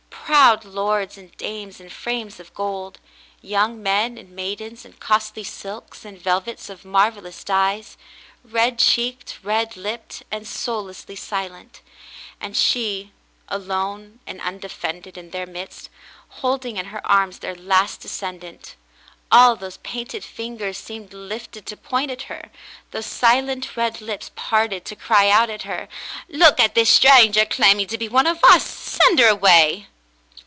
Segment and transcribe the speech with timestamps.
[0.33, 2.99] Proud lords and dames in frames of gold;
[3.41, 7.97] young men and maidens in costly silks and velvets of marvellous dyes,
[8.41, 11.81] red cheeked, red lipped, and soullessly silent;
[12.39, 13.11] and she,
[13.49, 15.89] alone and undefended in their midst,
[16.29, 18.77] holding in her arms their last descendant.
[19.33, 22.51] All those painted fingers seemed lifted to point at her;
[22.91, 25.89] those silent red lips parted to cry out at her,
[26.29, 29.87] "Look at this stranger claiming to be one of us; send her away."